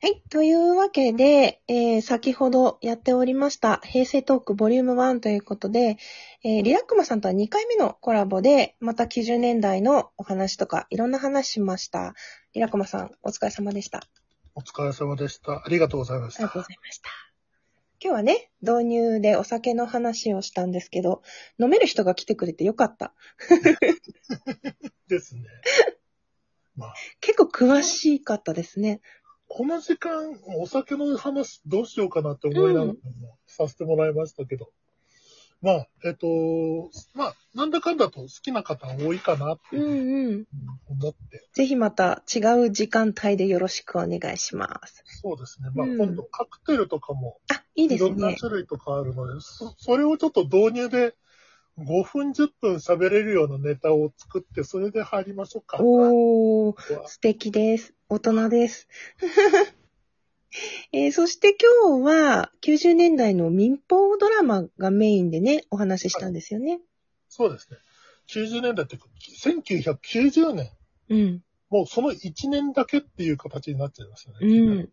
[0.00, 0.22] はい。
[0.30, 5.96] というわけで、えー先ほどやっておりました、平成トークボリューム1ということで、
[6.44, 12.14] えーリラックマさんとは2回目のコラボで、また90年代のお話とか、いろんな話しました。
[12.54, 14.04] リラックマさん、お疲れ様でした。
[14.54, 15.64] お疲れ様でした。
[15.64, 16.68] ありがとうございましありがとうた。
[16.68, 17.10] ございました。
[18.00, 21.22] 今日はね、導入でお酒の話をしたんですけど、
[21.58, 23.14] 飲める人が来てくれてよかった。
[25.08, 25.42] ですね。
[26.78, 29.00] まあ、結構詳しかったですね。
[29.48, 32.96] この時間、お酒の話どうしようかなって思いながらも
[33.46, 34.70] させてもらいましたけど、
[35.60, 36.26] まあ、えっと、
[37.14, 40.46] まあ、なんだかんだと好きな方多いかなってうんうん。
[40.88, 45.02] 思って、ぜひまた違う時間帯でよろしくお願いします。
[45.20, 45.70] そうですね。
[45.74, 48.36] まあ、うん今度カクテルとかもあ、いいですいろんなね。
[48.38, 51.16] 種類とかあるので、そそれをちょっと導入で
[51.78, 55.78] 5分10分喋れるようなネタを作って、それで入りましょうか。
[55.80, 57.94] おー、素敵です。
[58.08, 58.88] 大人です。
[60.92, 66.80] えーそして今日は90年代の民放ドラマがメインでね、お話ししたんですよね。
[67.28, 67.76] そうですね。
[68.28, 69.08] 90年代っていうか、
[69.44, 70.70] 1990年。
[71.10, 71.44] うん。
[71.70, 74.38] もうその1年だけっていう形になっちゃいましたね。
[74.40, 74.92] うん。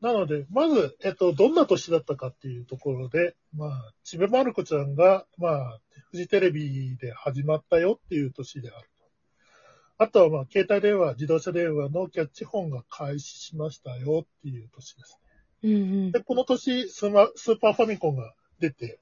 [0.00, 5.80] なので、まず、えっと、どんな年だったかっていうところで、まあ、ちべまる子ちゃんが、まあ、
[6.10, 10.04] フジテレビで始まったよっていう年であると。
[10.04, 15.18] あとは、まあ、携帯電話、自動車電話のキャッチフォンが開始しましたよっていう年です
[15.62, 16.12] うんうんね。
[16.12, 19.00] で、この年スマ、スーパーファミコンが出て、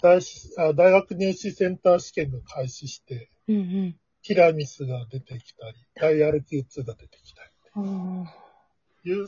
[0.00, 9.26] 大しあ大学入試センター試験が開始して、うんティラミスが出てきたり、ダイヤル Q2 が出てきたり、いう、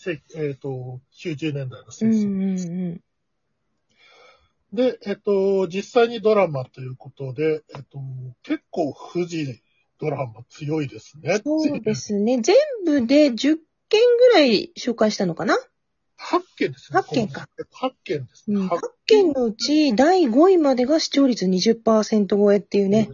[0.00, 2.26] せえっ、と、90年代のー戦争。
[2.26, 3.00] うんうんうん。
[4.72, 8.00] で、えっ、と、実際にドラマということで、えっ、と、
[8.44, 9.60] 結構富士
[9.98, 11.40] ドラマ強いですね。
[11.44, 12.40] そうですね。
[12.40, 12.54] 全
[12.84, 15.58] 部で10件ぐらい紹介したのかな
[16.16, 17.00] ？8件ですね。
[17.00, 17.48] 8件か。
[17.80, 18.60] 8件ですね。
[18.60, 18.68] うん。
[18.68, 23.10] 8 8件のうち第5位までが視聴率20%超えっていうね。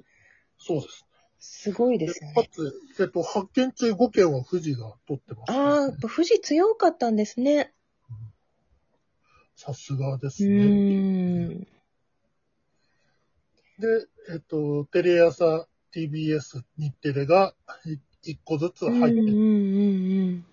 [0.59, 1.07] そうです。
[1.45, 2.35] すごいですよね。
[2.35, 5.59] かつ、えっ、と、8件中5件は富士が取ってます、ね。
[5.59, 7.73] ああ、やっぱ富士強かったんですね。
[9.55, 11.67] さすがでうすね。
[13.79, 17.55] で、えっ、と、テレ朝、TBS、日テレが
[18.25, 19.23] 1個ずつうん入ってる。
[19.23, 19.41] うんうんう
[20.31, 20.47] ん。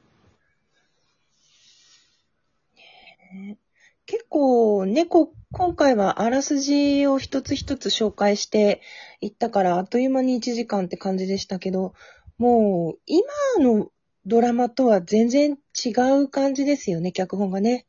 [3.34, 3.58] ね
[4.06, 8.82] 結構ね、こ、今回はあらすじを一つ一つ紹介して
[9.20, 11.94] いったから、あっという間に1時間って感じでしたけど、
[12.38, 13.28] もう、今
[13.60, 13.90] の
[14.26, 15.90] ドラマとは全然違
[16.22, 17.72] う感じですよね、脚本がね。
[17.72, 17.86] ね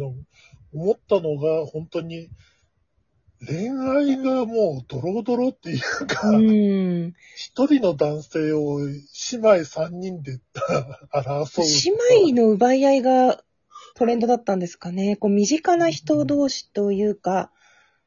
[0.00, 2.28] え、思ったのが、本当に、
[3.46, 7.14] 恋愛がもうドロドロっていうか、うん。
[7.36, 9.02] 一人の男性を姉
[9.32, 10.38] 妹三人で
[11.12, 11.64] 争う。
[12.20, 13.42] 姉妹の奪い合いが
[13.98, 15.16] トレンドだったんですかね。
[15.16, 17.50] こう、身近な人同士というか、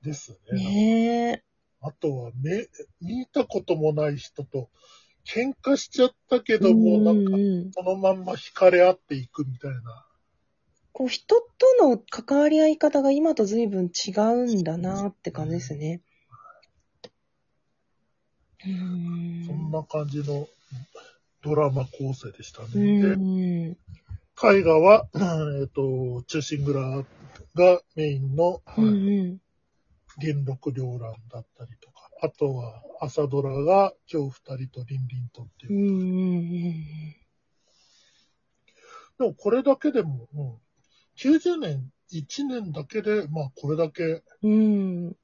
[0.02, 0.64] ですね。
[0.64, 1.44] ねえ。
[1.82, 2.66] あとは、め、
[3.02, 4.70] 見たこともない人と
[5.26, 10.08] 喧嘩しちゃったけども、なんかう、んそのまんま惹かれ合っていくみたいな。
[10.94, 16.00] こう、人との関わり合い方が今と随分違うんだなって感じですね。
[18.64, 19.46] うーん。
[19.46, 20.48] そんな感じの
[21.42, 23.76] ドラマ構成でしたうね。
[24.44, 25.08] 絵画は、
[25.62, 27.04] えっ、と、忠臣蔵
[27.56, 28.90] がメインの、うんう
[29.24, 29.42] ん。
[30.18, 35.76] 元禄両乱だったりとか、あとは朝ドラが今日二人とリンリンとっていうう。
[35.76, 37.16] んうん
[39.20, 40.54] でもこれだけでも、うん、
[41.18, 44.52] 90年、1年だけで、まあこれだけうん。
[44.52, 45.16] うん。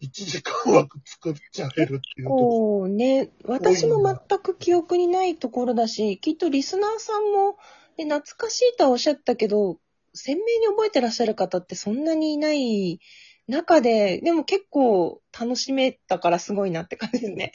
[0.00, 2.30] 1時間枠作っちゃえるっていうと。
[2.30, 7.58] こうね、私も全く記憶にないところだし、きっとリスナーさんも、
[8.04, 9.78] ね、懐かしいとはおっしゃったけど、
[10.14, 13.00] 鮮明に覚えてらっしゃる方ってそんなにいない
[13.46, 17.52] 中で、でも結構楽しめたからすごいなって感じですね。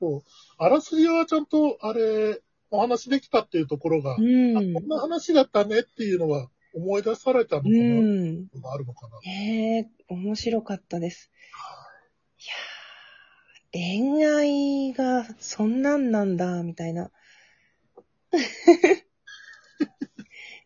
[0.00, 0.22] そう
[0.58, 2.40] あらすじはちゃんと、あれ、
[2.70, 4.88] お話できたっていうところが、うあんこん。
[4.88, 8.46] な話だったねっていうのは思い出されたのかうな、ん。
[8.60, 9.20] があるのかな。
[9.20, 11.30] ねえ、面白かったです。
[12.38, 12.42] い
[13.78, 17.10] やー、恋愛がそんなんなんだ、みたいな。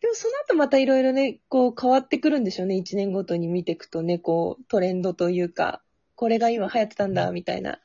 [0.09, 2.75] でもその後またいろいろね、こう変わってくるんでしょうね。
[2.75, 5.83] 一年ごとに見ていくとね、こうトレンドというか、
[6.15, 7.79] これが今流行ってたんだ、みたいな。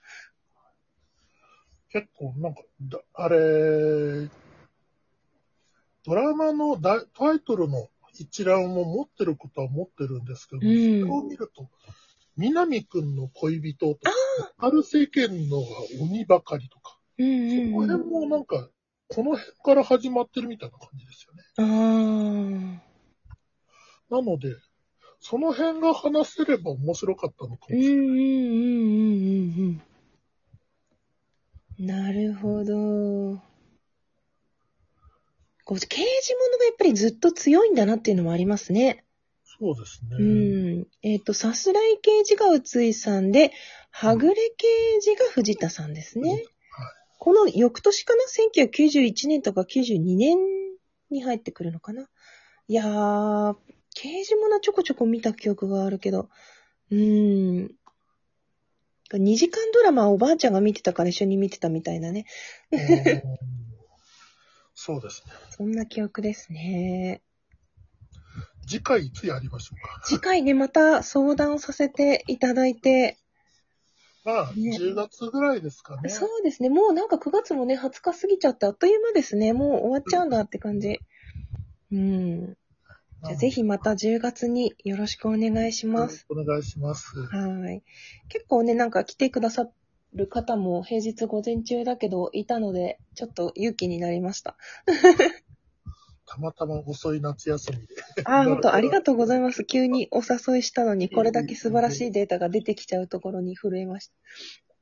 [1.91, 3.37] 結構なんか、だあれ、
[6.07, 11.69] ドラマのだタイトルの一覧を持ってることは持ってるんですけど、うんそれを見ると、
[12.39, 14.13] 南くんの恋人とか、
[14.57, 15.67] ある世間のが
[16.01, 17.87] 鬼ばかりとか、うんうんうん。
[17.87, 18.71] 辺もなんか
[19.09, 21.34] この辺から始まってるみたいな感じですよね。
[21.57, 22.79] あー。
[24.11, 24.55] なので、
[25.21, 28.07] その辺が話せれば面白かったのかうんうんもしれない。
[28.07, 29.15] うんうん
[29.59, 29.83] うん
[31.79, 31.87] うん。
[31.87, 33.43] なるほど。
[35.65, 39.05] こう刑事物がやっぱりずっと強いんだなっていうのもありますね。
[39.45, 40.17] そうですね。
[40.19, 40.23] う
[40.81, 40.87] ん。
[41.03, 43.53] えっ、と、さすらい刑事が宇津井さんで、
[43.91, 46.31] はぐれ刑事が藤田さんですね。
[46.31, 46.47] はい
[47.25, 48.23] この翌年かな
[48.61, 50.37] ?1991 年とか92年
[51.15, 52.09] に入ってくるのかな？
[52.69, 53.57] いやー、
[53.95, 56.29] 刑事物ちょこちょこ見た記憶があるけど、
[56.91, 57.75] うーん。
[59.13, 62.25] 2時間ドラマおばあちゃんが見てたから一緒に見てたみたいなね。
[62.73, 63.23] う ん
[64.75, 65.33] そうですね。
[65.51, 67.23] そんな記憶ですね。
[68.67, 70.01] 次回いつやりましょうか？
[70.05, 73.19] 次回ね、また相談させていただいて、
[74.25, 76.09] まあ、ね10月ぐらいですかね。
[76.09, 76.71] そうですね。
[76.71, 79.53] もうなんか9月もね、20日過ぎちゃってあっという間ですね。
[79.53, 81.01] もう終わっちゃうんだって感じ。
[81.93, 82.57] うん。
[83.25, 86.27] じゃあぜひまた10月によろしくお願いします。
[86.31, 87.19] お願いします。
[87.19, 87.83] はい。
[88.29, 89.69] 結構ね、なんか来てくださ
[90.15, 94.57] る方も平日午前中だけどいたので、ちょっと勇気になりました。
[96.27, 98.04] たまたま遅い夏休みで。
[98.25, 99.65] ああ、本当ありがとうございます。
[99.65, 104.15] 急にお誘いしたのに、これだけ素晴らしいデータが出てきちゃうところに震えました。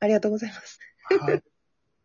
[0.01, 0.79] ありがとうございます。
[1.21, 1.43] はい。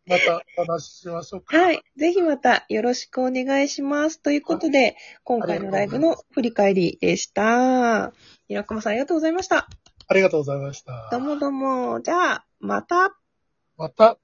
[0.06, 1.56] またお話ししましょうか。
[1.56, 1.82] はい。
[1.96, 4.22] ぜひまたよろしくお願いします。
[4.22, 8.12] ということで、今回のライブの振り返りでした。
[8.48, 9.68] 平熊さんありがとうございました。
[10.06, 11.08] ありがとうございました。
[11.12, 12.00] どうもどうも。
[12.00, 13.18] じゃあ、また。
[13.76, 14.18] また。